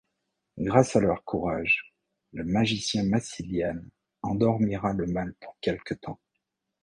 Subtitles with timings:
[0.57, 1.93] Grâce à leur courage,
[2.33, 3.77] le magicien Massilian
[4.23, 6.19] endormira le mal pour quelque temps.